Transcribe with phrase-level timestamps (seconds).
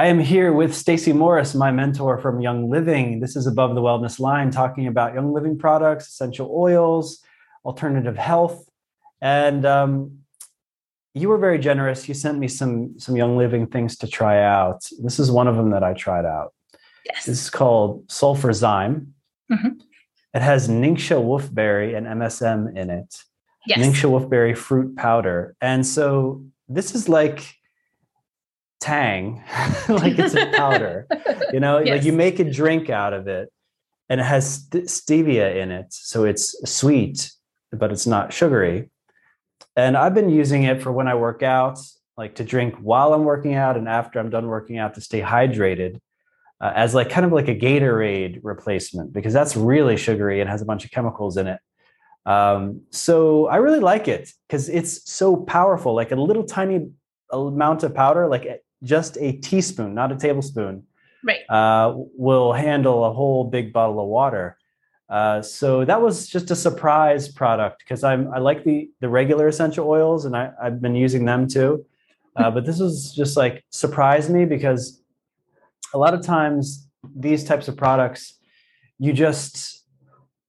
[0.00, 3.20] I am here with Stacy Morris, my mentor from Young Living.
[3.20, 7.22] This is Above the Wellness Line, talking about Young Living products, essential oils,
[7.66, 8.66] alternative health,
[9.20, 10.20] and um,
[11.12, 12.08] you were very generous.
[12.08, 14.88] You sent me some some Young Living things to try out.
[15.02, 16.54] This is one of them that I tried out.
[17.04, 17.26] Yes.
[17.26, 19.08] This is called Sulfurzyme.
[19.52, 19.82] Mhm.
[20.32, 23.22] It has Ningxia wolfberry and MSM in it.
[23.66, 23.80] Yes.
[23.80, 25.56] Ningxia wolfberry fruit powder.
[25.60, 27.59] And so this is like
[28.80, 29.42] Tang,
[29.88, 31.06] like it's a powder.
[31.52, 33.52] You know, like you make a drink out of it
[34.08, 35.92] and it has st- stevia in it.
[35.92, 37.30] So it's sweet,
[37.72, 38.90] but it's not sugary.
[39.76, 41.78] And I've been using it for when I work out,
[42.16, 45.20] like to drink while I'm working out and after I'm done working out to stay
[45.20, 46.00] hydrated.
[46.62, 50.60] Uh, as like kind of like a Gatorade replacement because that's really sugary and has
[50.60, 51.58] a bunch of chemicals in it.
[52.26, 55.94] Um, so I really like it because it's so powerful.
[55.94, 56.90] Like a little tiny
[57.32, 60.84] amount of powder, like eh, just a teaspoon, not a tablespoon,
[61.24, 61.40] Right.
[61.50, 64.56] uh, will handle a whole big bottle of water.
[65.08, 69.48] Uh, so that was just a surprise product because I'm I like the the regular
[69.48, 71.84] essential oils and I, I've been using them too.
[72.36, 75.02] Uh, but this was just like surprised me because
[75.92, 78.38] a lot of times these types of products
[78.98, 79.79] you just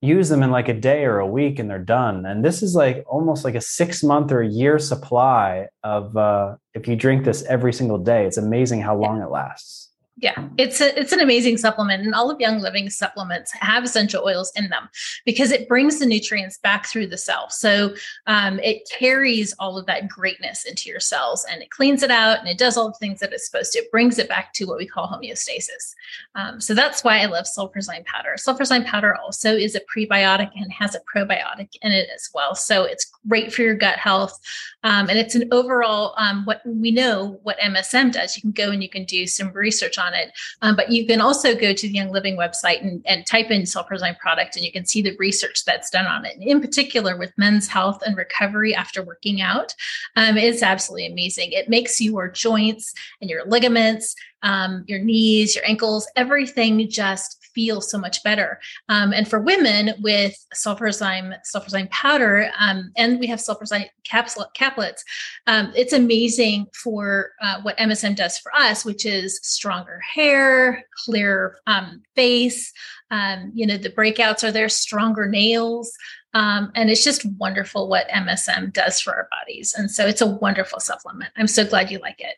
[0.02, 2.26] use them in like a day or a week and they're done.
[2.26, 6.56] And this is like almost like a six month or a year supply of uh,
[6.74, 9.91] if you drink this every single day it's amazing how long it lasts
[10.22, 14.24] Yeah, it's a, it's an amazing supplement, and all of Young Living supplements have essential
[14.24, 14.88] oils in them
[15.26, 17.50] because it brings the nutrients back through the cell.
[17.50, 17.96] So
[18.28, 22.38] um, it carries all of that greatness into your cells, and it cleans it out,
[22.38, 23.80] and it does all the things that it's supposed to.
[23.80, 25.96] It brings it back to what we call homeostasis.
[26.36, 28.36] Um, so that's why I love sulfurzyme powder.
[28.38, 32.54] Sulfurzyme powder also is a prebiotic and has a probiotic in it as well.
[32.54, 34.40] So it's great for your gut health,
[34.84, 38.36] um, and it's an overall um, what we know what MSM does.
[38.36, 41.22] You can go and you can do some research on it, um, but you can
[41.22, 44.72] also go to the Young Living website and, and type in sulfurzyme product, and you
[44.72, 46.36] can see the research that's done on it.
[46.36, 49.76] And in particular, with men's health and recovery after working out,
[50.16, 51.52] um, it's absolutely amazing.
[51.52, 57.82] It makes your joints and your ligaments, um, your knees, your ankles, everything just feel
[57.82, 58.60] so much better.
[58.90, 65.02] Um, and for women with sulfurzyme, sulfurzyme powder, um, and we have sulfurzyme capsule, caplets,
[65.48, 71.58] um, it's amazing for uh, what MSM does for us, which is stronger hair, clearer
[71.68, 72.74] um, face.
[73.10, 75.92] Um, you know, the breakouts are there, stronger nails.
[76.34, 79.74] Um, and it's just wonderful what MSM does for our bodies.
[79.78, 81.32] And so it's a wonderful supplement.
[81.36, 82.36] I'm so glad you like it.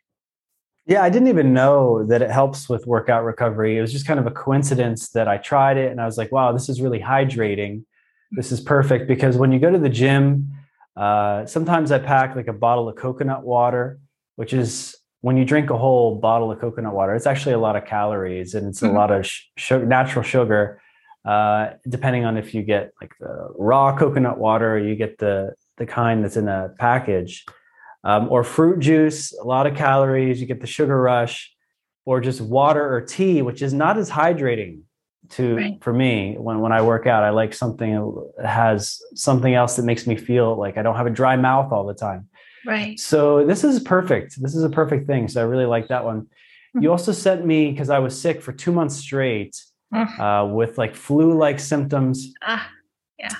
[0.86, 3.78] Yeah, I didn't even know that it helps with workout recovery.
[3.78, 6.32] It was just kind of a coincidence that I tried it and I was like,
[6.32, 7.84] wow, this is really hydrating.
[8.34, 10.52] This is perfect because when you go to the gym,
[10.98, 14.00] uh, sometimes I pack like a bottle of coconut water,
[14.36, 17.78] which is when you drink a whole bottle of coconut water, it's actually a lot
[17.78, 18.94] of calories and it's a Mhm.
[18.94, 20.82] lot of sugar, natural sugar.
[21.24, 25.54] Uh, depending on if you get like the raw coconut water or you get the
[25.78, 27.46] the kind that's in a package
[28.04, 30.40] um, or fruit juice, a lot of calories.
[30.42, 31.54] You get the sugar rush,
[32.06, 34.82] or just water or tea, which is not as hydrating
[35.30, 35.84] to Right.
[35.84, 37.24] for me when when I work out.
[37.24, 37.92] I like something
[38.38, 41.72] that has something else that makes me feel like I don't have a dry mouth
[41.72, 42.28] all the time.
[42.66, 43.00] Right.
[43.00, 44.42] So this is perfect.
[44.42, 45.28] This is a perfect thing.
[45.30, 46.28] So I really like that one.
[46.76, 46.92] You Mhm.
[46.92, 49.56] also sent me because I was sick for two months straight
[49.94, 50.20] Mm.
[50.20, 52.68] uh, with like flu-like symptoms Ah,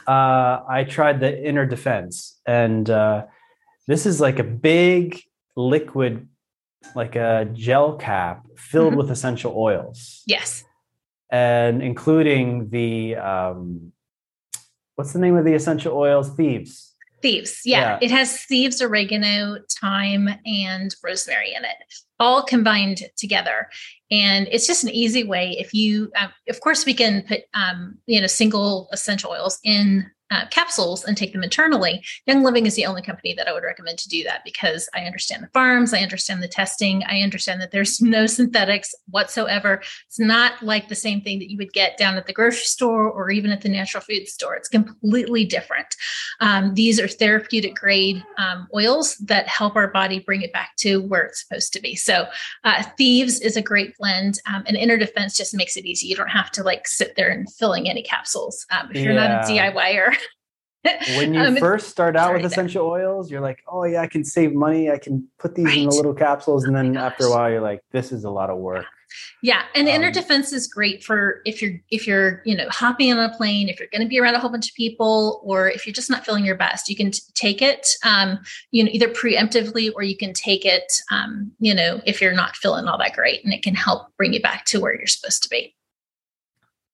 [0.08, 3.24] uh, I tried the inner defense, and uh,
[3.88, 5.22] this is like a big
[5.56, 6.28] liquid,
[6.96, 8.98] like a gel cap filled Mhm.
[8.98, 10.64] with essential oils, yes.
[11.30, 13.92] and including the um,
[14.96, 16.30] what's the name of the essential oils?
[16.36, 16.92] Thieves.
[17.22, 17.62] Thieves.
[17.66, 17.80] Yeah.
[17.80, 18.00] Yeah.
[18.02, 21.78] It has thieves, oregano, thyme, and rosemary in it,
[22.20, 23.70] all combined together.
[24.12, 25.56] And it's just an easy way.
[25.58, 30.06] If you, um, of course, we can put, um, you know, single essential oils in
[30.32, 32.04] uh, capsules and take them internally.
[32.26, 35.02] Young Living is the only company that I would recommend to do that because I
[35.02, 39.82] understand the farms, I understand the testing, I understand that there's no synthetics whatsoever.
[40.08, 43.12] It's not like the same thing that you would get down at the grocery store
[43.12, 44.56] or even at the natural food store.
[44.56, 45.96] It's completely different.
[46.40, 50.98] Um, these are therapeutic grade um, oils that help our body bring it back to
[51.02, 51.96] where it's supposed to be.
[51.96, 52.26] So,
[52.64, 56.08] uh, Thieves is a great blend, um, and Inner Defense just makes it easy.
[56.08, 59.50] You don't have to like sit there and filling any capsules um, if you're not
[59.50, 59.72] a Yeah.
[59.72, 60.16] DIYer.
[61.16, 63.08] When you um, first start out with essential there.
[63.08, 64.90] oils, you're like, oh yeah, I can save money.
[64.90, 65.78] I can put these right.
[65.80, 66.64] in the little capsules.
[66.66, 68.86] And oh then oh after a while, you're like, this is a lot of work.
[69.42, 73.12] Yeah, and um, inner defense is great for if you're if you're you know hopping
[73.12, 75.70] on a plane, if you're going to be around a whole bunch of people, or
[75.70, 78.40] if you're just not feeling your best, you can t- take it, um,
[78.72, 82.56] you know, either preemptively or you can take it, um, you know, if you're not
[82.56, 85.44] feeling all that great, and it can help bring you back to where you're supposed
[85.44, 85.76] to be.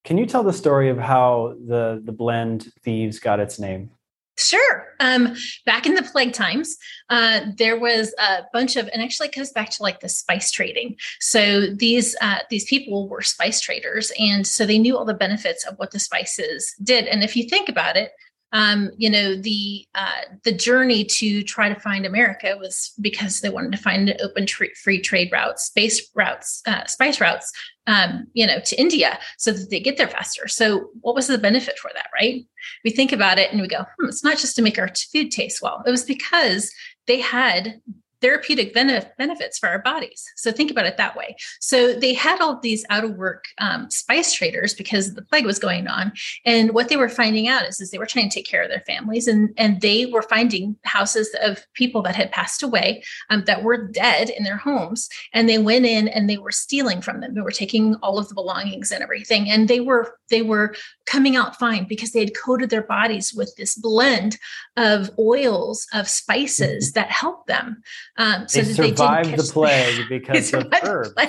[0.04, 3.90] Can you tell the story of how the the blend Thieves got its name?
[4.38, 4.94] Sure.
[5.00, 5.36] Um,
[5.66, 6.76] back in the plague times,
[7.10, 10.50] uh, there was a bunch of, and actually it goes back to like the spice
[10.50, 10.96] trading.
[11.20, 15.66] So these uh, these people were spice traders, and so they knew all the benefits
[15.66, 17.06] of what the spices did.
[17.06, 18.12] And if you think about it,
[18.52, 23.50] um, you know the uh, the journey to try to find America was because they
[23.50, 27.52] wanted to find open free trade routes, space routes, uh, spice routes,
[27.86, 30.48] um, you know, to India so that they get there faster.
[30.48, 32.44] So, what was the benefit for that, right?
[32.84, 35.30] We think about it and we go, hmm, it's not just to make our food
[35.30, 35.82] taste well.
[35.86, 36.70] It was because
[37.06, 37.80] they had
[38.20, 40.24] therapeutic benefits for our bodies.
[40.36, 41.36] So think about it that way.
[41.60, 45.58] So they had all these out of work um, spice traders because the plague was
[45.58, 46.12] going on.
[46.44, 48.68] And what they were finding out is, is they were trying to take care of
[48.68, 53.44] their families and, and they were finding houses of people that had passed away um,
[53.46, 55.08] that were dead in their homes.
[55.32, 57.34] And they went in and they were stealing from them.
[57.34, 59.50] They were taking all of the belongings and everything.
[59.50, 60.74] And they were, they were
[61.06, 64.38] coming out fine because they had coated their bodies with this blend
[64.76, 67.00] of oils, of spices mm-hmm.
[67.00, 67.82] that helped them.
[68.16, 71.14] Um, so they survived they the plague because of herbs.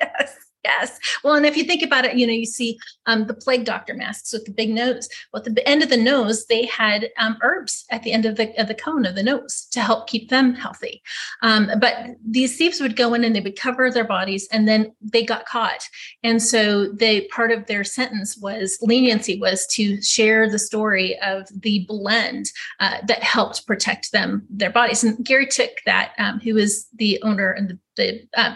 [0.00, 0.36] Yes.
[0.64, 0.98] Yes.
[1.22, 3.92] Well, and if you think about it, you know, you see um, the plague doctor
[3.92, 5.08] masks with the big nose.
[5.32, 8.36] Well, at the end of the nose, they had um, herbs at the end of
[8.36, 11.02] the, of the cone of the nose to help keep them healthy.
[11.42, 11.94] Um, but
[12.26, 15.44] these thieves would go in and they would cover their bodies and then they got
[15.44, 15.86] caught.
[16.22, 21.46] And so they part of their sentence was leniency was to share the story of
[21.60, 22.46] the blend
[22.80, 25.04] uh, that helped protect them, their bodies.
[25.04, 28.54] And Gary took that, um, who is the owner and the, the uh,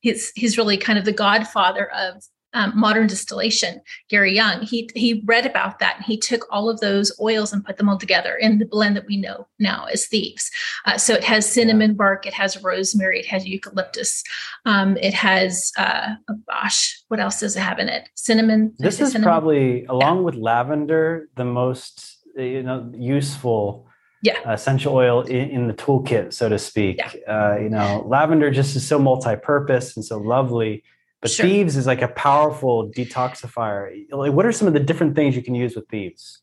[0.00, 2.22] he's he's really kind of the godfather of
[2.52, 4.62] um, modern distillation, Gary Young.
[4.62, 7.88] He he read about that and he took all of those oils and put them
[7.88, 10.50] all together in the blend that we know now as Thieves.
[10.86, 14.24] Uh, so it has cinnamon bark, it has rosemary, it has eucalyptus,
[14.66, 18.08] um, it has uh, oh gosh, what else does it have in it?
[18.14, 18.74] Cinnamon.
[18.78, 19.26] This is cinnamon.
[19.26, 20.22] probably along yeah.
[20.22, 23.86] with lavender the most you know useful
[24.22, 27.10] yeah essential oil in, in, the toolkit so to speak yeah.
[27.26, 30.82] uh, you know lavender just is so multi-purpose and so lovely
[31.20, 31.46] but sure.
[31.46, 35.42] thieves is like a powerful detoxifier like what are some of the different things you
[35.42, 36.42] can use with thieves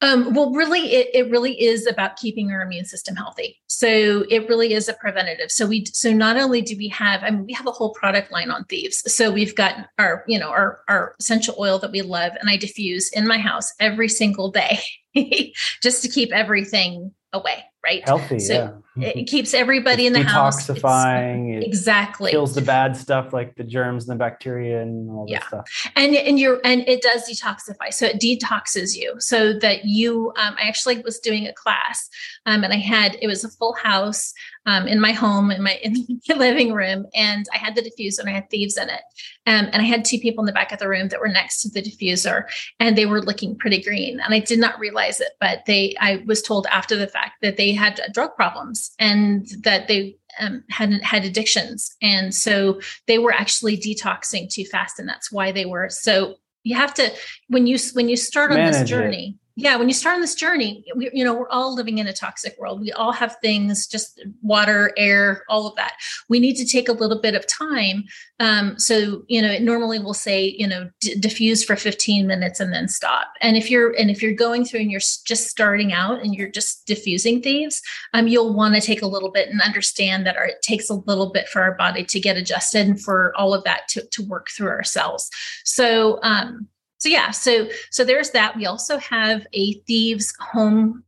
[0.00, 3.60] um, well, really, it, it really is about keeping our immune system healthy.
[3.66, 5.50] So it really is a preventative.
[5.50, 8.30] So we so not only do we have, I mean, we have a whole product
[8.30, 9.02] line on thieves.
[9.12, 12.56] So we've got our, you know, our our essential oil that we love, and I
[12.56, 14.78] diffuse in my house every single day,
[15.82, 18.04] just to keep everything away right?
[18.04, 18.70] Healthy, so yeah.
[19.02, 20.66] It keeps everybody it's in the house.
[20.66, 21.64] Detoxifying.
[21.64, 22.30] exactly.
[22.30, 25.38] Kills the bad stuff like the germs and the bacteria and all yeah.
[25.38, 25.90] that stuff.
[25.96, 27.92] And and you're and it does detoxify.
[27.92, 32.08] So it detoxes you so that you um, I actually was doing a class
[32.46, 34.32] um, and I had it was a full house
[34.66, 35.94] um, in my home in my in
[36.26, 39.02] the living room and I had the diffuser and I had thieves in it.
[39.46, 41.62] Um, and I had two people in the back of the room that were next
[41.62, 42.44] to the diffuser
[42.78, 44.20] and they were looking pretty green.
[44.20, 47.56] And I did not realize it, but they I was told after the fact that
[47.56, 53.32] they had drug problems and that they um, had had addictions, and so they were
[53.32, 55.88] actually detoxing too fast, and that's why they were.
[55.88, 57.12] So you have to
[57.48, 59.36] when you when you start on Manage this journey.
[59.40, 62.06] It yeah when you start on this journey we, you know we're all living in
[62.06, 62.80] a toxic world.
[62.80, 65.94] We all have things just water air all of that.
[66.28, 68.04] We need to take a little bit of time
[68.40, 72.60] um, so you know it normally we'll say you know d- diffuse for 15 minutes
[72.60, 73.32] and then stop.
[73.40, 76.50] And if you're and if you're going through and you're just starting out and you're
[76.50, 77.82] just diffusing thieves
[78.14, 80.94] um, you'll want to take a little bit and understand that our, it takes a
[80.94, 84.22] little bit for our body to get adjusted and for all of that to, to
[84.24, 85.30] work through ourselves.
[85.64, 88.56] So um, so yeah so so there's that.
[88.56, 91.04] We also have a thieves home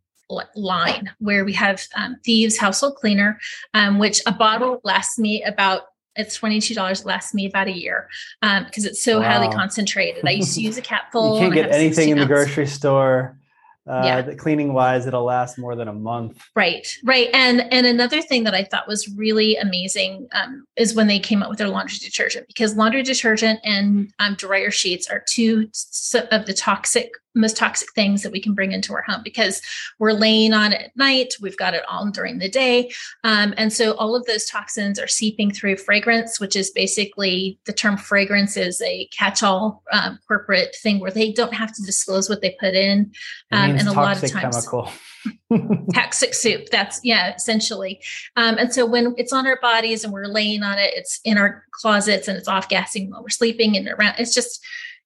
[0.55, 3.39] line where we have um, thieves household cleaner
[3.75, 5.83] um, which a bottle lasts me about
[6.17, 8.09] it's $22 lasts me about a year
[8.41, 9.27] because um, it's so wow.
[9.27, 10.27] highly concentrated.
[10.27, 13.40] I used to use a capful you can't get anything in the grocery store
[13.91, 14.35] uh, yeah.
[14.35, 18.55] cleaning wise it'll last more than a month right right and and another thing that
[18.55, 22.47] i thought was really amazing um, is when they came up with their laundry detergent
[22.47, 25.69] because laundry detergent and um, dryer sheets are two
[26.31, 29.63] of the toxic most toxic things that we can bring into our home because
[29.99, 32.91] we're laying on it at night we've got it on during the day
[33.25, 37.73] um, and so all of those toxins are seeping through fragrance which is basically the
[37.73, 42.41] term fragrance is a catch-all um, corporate thing where they don't have to disclose what
[42.41, 43.13] they put in
[43.53, 44.91] um, and a lot of times chemical.
[45.95, 48.01] toxic soup that's yeah essentially
[48.37, 51.37] um, and so when it's on our bodies and we're laying on it it's in
[51.37, 54.65] our closets and it's off gassing while we're sleeping and around it's just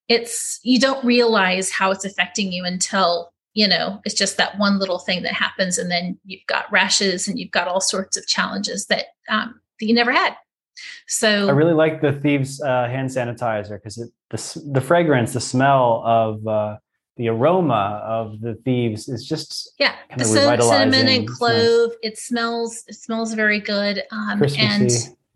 [0.08, 4.78] it's you don't realize how it's affecting you until you know it's just that one
[4.78, 8.26] little thing that happens and then you've got rashes and you've got all sorts of
[8.26, 10.34] challenges that um, that you never had.
[11.06, 16.02] So i really like the thieves uh, hand sanitizer because the, the fragrance the smell
[16.04, 16.76] of uh,
[17.16, 22.94] the aroma of the thieves is just yeah the cinnamon and clove it smells it
[22.94, 24.90] smells very good um, and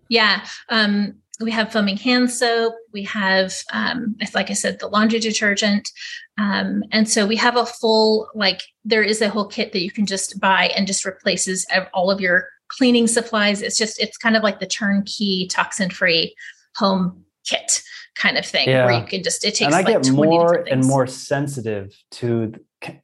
[0.09, 5.19] yeah um, we have foaming hand soap we have um, like i said the laundry
[5.19, 5.91] detergent
[6.39, 9.91] um, and so we have a full like there is a whole kit that you
[9.91, 14.37] can just buy and just replaces all of your cleaning supplies it's just it's kind
[14.37, 16.35] of like the turnkey toxin free
[16.77, 17.83] home kit
[18.15, 18.85] kind of thing yeah.
[18.85, 22.53] where you can just it takes and i like get more and more sensitive to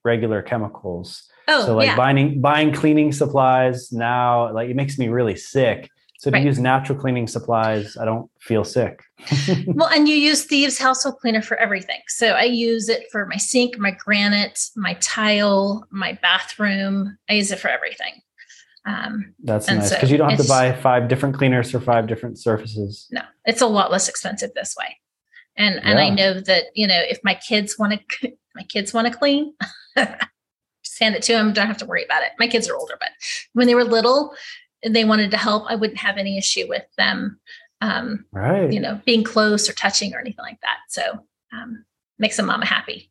[0.04, 1.96] regular chemicals oh so like yeah.
[1.96, 5.88] buying buying cleaning supplies now like it makes me really sick
[6.24, 6.46] so to right.
[6.46, 9.02] use natural cleaning supplies, I don't feel sick.
[9.66, 12.00] well, and you use Thieves household cleaner for everything.
[12.08, 17.18] So I use it for my sink, my granite, my tile, my bathroom.
[17.28, 18.22] I use it for everything.
[18.86, 22.06] Um, That's nice because so you don't have to buy five different cleaners for five
[22.06, 23.06] different surfaces.
[23.10, 24.96] No, it's a lot less expensive this way.
[25.58, 26.06] And and yeah.
[26.06, 29.52] I know that you know if my kids want to, my kids want to clean,
[29.98, 31.52] just hand it to them.
[31.52, 32.30] Don't have to worry about it.
[32.38, 33.10] My kids are older, but
[33.52, 34.34] when they were little,
[34.88, 37.38] they wanted to help, I wouldn't have any issue with them,
[37.80, 38.72] um, right?
[38.72, 40.78] You know, being close or touching or anything like that.
[40.88, 41.84] So um,
[42.18, 43.10] makes a mama happy.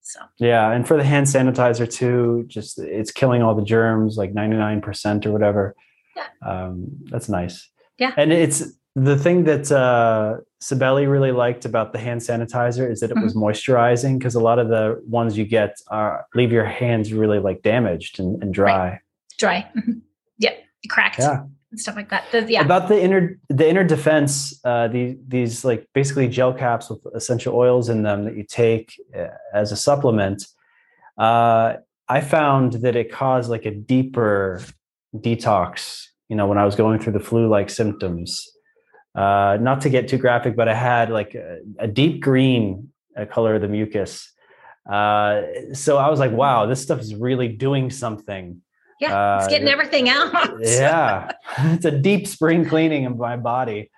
[0.00, 4.34] So yeah, and for the hand sanitizer too, just it's killing all the germs, like
[4.34, 5.76] ninety nine percent or whatever.
[6.16, 7.68] Yeah, um, that's nice.
[7.98, 8.64] Yeah, and it's
[8.96, 13.22] the thing that uh, Sibeli really liked about the hand sanitizer is that it mm-hmm.
[13.22, 17.38] was moisturizing because a lot of the ones you get are leave your hands really
[17.38, 18.90] like damaged and, and dry.
[18.90, 19.00] Right.
[19.38, 19.70] Dry.
[19.76, 19.98] Mm-hmm.
[20.38, 20.54] Yeah
[20.88, 21.44] cracked yeah.
[21.70, 22.24] and stuff like that.
[22.32, 22.62] The, yeah.
[22.62, 27.54] About the inner the inner defense, uh, the, these like basically gel caps with essential
[27.54, 30.46] oils in them that you take uh, as a supplement.
[31.18, 31.74] Uh,
[32.08, 34.62] I found that it caused like a deeper
[35.14, 36.06] detox.
[36.28, 38.48] You know, when I was going through the flu-like symptoms.
[39.14, 43.26] Uh, not to get too graphic, but I had like a, a deep green uh,
[43.26, 44.32] color of the mucus.
[44.90, 45.42] Uh,
[45.74, 48.62] so I was like, wow, this stuff is really doing something
[49.10, 50.32] yeah, it's getting uh, everything out.
[50.60, 53.90] yeah, it's a deep spring cleaning of my body.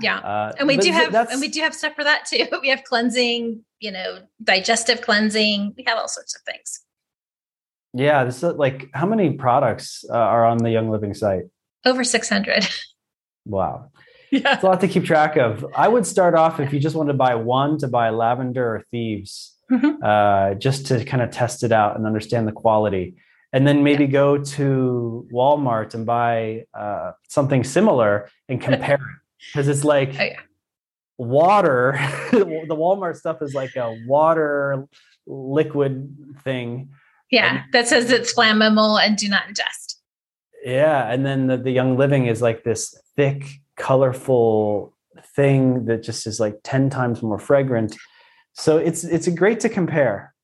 [0.00, 2.46] Yeah, uh, and we do have and we do have stuff for that too.
[2.62, 5.74] We have cleansing, you know, digestive cleansing.
[5.76, 6.80] We have all sorts of things.
[7.94, 11.44] Yeah, this is like how many products uh, are on the Young Living site?
[11.84, 12.66] Over six hundred.
[13.44, 13.90] Wow.
[14.30, 14.54] Yeah.
[14.54, 15.66] It's a lot to keep track of.
[15.74, 18.84] I would start off if you just want to buy one to buy lavender or
[18.92, 20.00] thieves, mm-hmm.
[20.00, 23.16] uh, just to kind of test it out and understand the quality
[23.52, 29.68] and then maybe go to Walmart and buy uh, something similar and compare it because
[29.68, 30.40] it's like oh, yeah.
[31.18, 31.98] water.
[32.32, 34.86] the Walmart stuff is like a water
[35.26, 36.90] liquid thing.
[37.30, 39.96] Yeah, and, that says it's flammable and do not ingest.
[40.64, 43.44] Yeah, and then the, the Young Living is like this thick,
[43.76, 44.94] colorful
[45.34, 47.96] thing that just is like ten times more fragrant.
[48.54, 50.34] So it's it's great to compare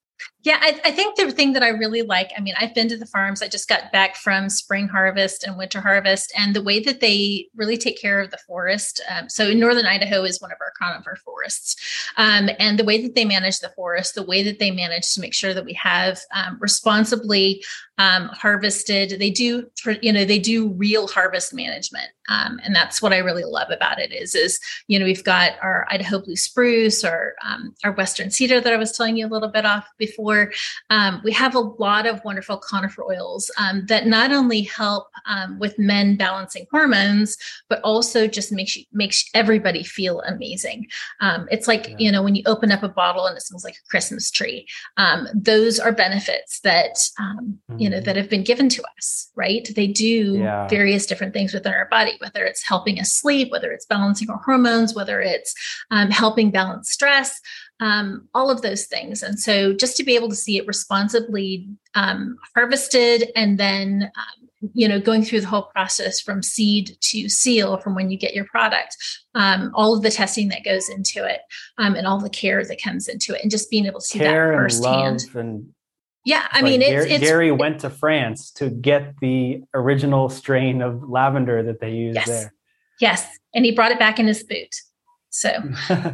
[0.43, 2.97] yeah, I, I, think the thing that I really like, I mean, I've been to
[2.97, 3.43] the farms.
[3.43, 7.49] I just got back from spring harvest and winter harvest, and the way that they
[7.57, 9.03] really take care of the forest.
[9.11, 11.75] Um, so, in northern Idaho is one of our conifer forests,
[12.17, 15.21] um, and the way that they manage the forest, the way that they manage to
[15.21, 17.65] make sure that we have um, responsibly
[17.99, 19.19] um, harvested.
[19.19, 19.69] They do,
[20.01, 23.99] you know, they do real harvest management, um, and that's what I really love about
[23.99, 24.13] it.
[24.13, 28.61] Is is you know we've got our Idaho blue spruce, or um, our western cedar
[28.61, 30.28] that I was telling you a little bit off before.
[30.91, 35.59] Um, we have a lot of wonderful conifer oils um, that not only help um,
[35.59, 37.37] with men balancing hormones,
[37.69, 40.87] but also just makes you, makes everybody feel amazing.
[41.51, 41.97] it's like yeah.
[41.99, 44.67] you know when you open up a bottle and it smells like a Christmas tree.
[45.35, 46.97] those are benefits that
[47.77, 50.69] you you know that have been given to us right they do yeah.
[50.69, 54.41] various different things within our body whether it's helping us sleep whether it's balancing our
[54.45, 55.55] hormones whether it's
[55.91, 57.41] um, helping balance stress
[57.81, 61.69] um, all of those things and so just to be able to see it responsibly
[61.95, 67.29] um, harvested and then um, you know, going through the whole process from seed to
[67.29, 68.97] seal, from when you get your product,
[69.35, 71.41] um, all of the testing that goes into it,
[71.79, 74.19] um, and all the care that comes into it, and just being able to see
[74.19, 75.25] care that firsthand.
[75.35, 75.69] And,
[76.25, 80.83] yeah, I mean, it's, Gary, it's Gary went to France to get the original strain
[80.83, 82.55] of lavender that they used yes, there.
[83.01, 84.75] yes, and he brought it back in his boot.
[85.31, 85.51] So.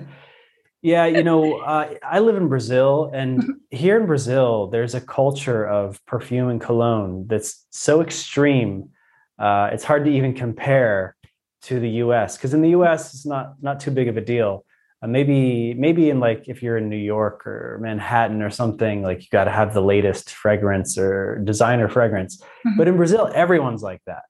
[0.85, 3.53] Yeah, you know, uh, I live in Brazil, and Mm-hmm.
[3.71, 8.91] here in Brazil, there's a culture of perfume and cologne that's so extreme.
[9.39, 11.17] Uh, it's hard to even compare
[11.63, 12.37] to the U.S.
[12.37, 13.15] because in the U.S.
[13.15, 14.65] it's not not too big of a deal.
[15.03, 19.23] Uh, maybe maybe in like if you're in New York or Manhattan or something, like
[19.23, 22.41] you got to have the latest fragrance or designer fragrance.
[22.67, 22.77] Mhm.
[22.77, 24.25] But in Brazil, everyone's like that,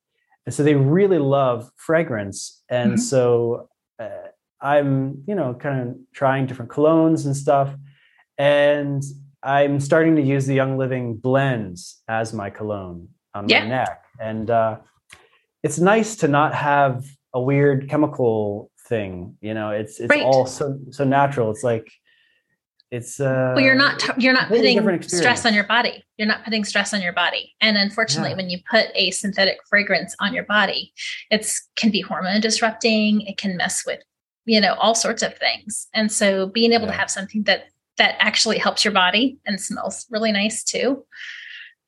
[0.47, 2.99] and so they really love fragrance, and Mhm.
[3.01, 3.69] so.
[3.99, 4.29] Uh,
[4.65, 7.75] I'm, you know, kind of trying different colognes and stuff.
[8.39, 9.03] And
[9.43, 13.61] I'm starting to use the Young Living blends as my cologne on Yeah.
[13.61, 14.03] my neck.
[14.19, 14.79] And uh,
[15.63, 17.05] it's nice to not have
[17.35, 19.37] a weird chemical thing.
[19.43, 20.23] You know, it's it's Right.
[20.23, 21.51] all so so natural.
[21.51, 21.93] It's like
[22.91, 26.65] it's uh well you're not you're not putting stress on your body you're not putting
[26.65, 28.37] stress on your body and unfortunately Yeah.
[28.37, 30.93] when you put a synthetic fragrance on your body
[31.31, 34.01] it's can be hormone disrupting it can mess with
[34.45, 37.65] you know all sorts of things and so being able to have something that
[37.97, 41.05] that actually helps your body and smells really nice too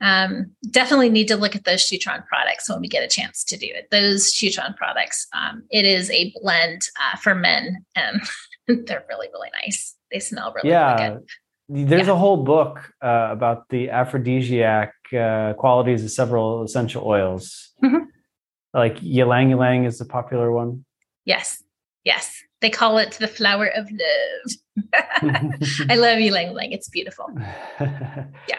[0.01, 3.57] um, definitely need to look at those Shutran products when we get a chance to
[3.57, 3.89] do it.
[3.91, 8.21] Those Shutran products, um, it is a blend uh, for men, and
[8.87, 9.95] they're really, really nice.
[10.13, 11.09] They smell really, really yeah.
[11.09, 11.27] good.
[11.89, 12.13] There's Yeah.
[12.13, 17.73] a whole book uh, about the aphrodisiac uh, qualities of several essential oils.
[17.83, 18.07] Mhm.
[18.73, 20.85] Like ylang ylang is a popular one.
[21.25, 21.63] Yes,
[22.05, 22.43] yes.
[22.61, 24.93] They call it the flower of love.
[25.91, 26.73] I love you, Lang Lang.
[26.73, 27.27] It's beautiful.
[27.81, 28.59] yeah.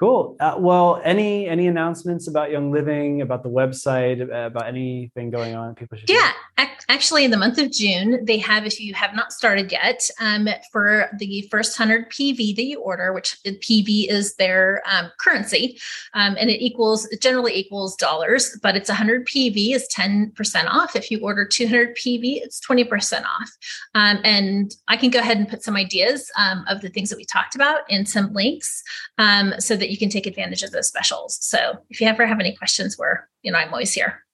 [0.00, 0.34] Cool.
[0.40, 5.54] Uh, well, any any announcements about Young Living, about the website, uh, about anything going
[5.54, 5.74] on?
[5.74, 6.08] People should.
[6.08, 9.70] Yeah, ac- actually, in the month of June, they have, if you have not started
[9.70, 14.82] yet, um, for the first 100 PV that you order, which the PV is their
[14.90, 15.78] um, currency,
[16.14, 20.32] um, and it equals, it generally equals dollars, but it's 100 PV is 10%
[20.66, 20.96] off.
[20.96, 23.50] If you order 200 PV, it's 20% off.
[23.94, 27.16] Um, and I can go ahead and put some ideas um, of the things that
[27.16, 28.82] we talked about in some links
[29.18, 31.38] um, so that you can take advantage of those specials.
[31.40, 34.24] So if you ever have any questions, we're, you know, I'm always here.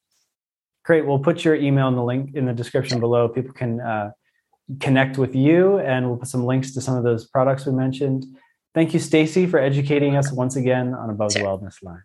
[0.85, 1.05] Great.
[1.07, 3.29] We'll put your email in the link in the description below.
[3.29, 4.11] People can uh,
[4.81, 8.25] connect with you, and we'll put some links to some of those products we mentioned.
[8.75, 12.03] Thank you, Stacy, for educating us once again on Above the Wellness Line.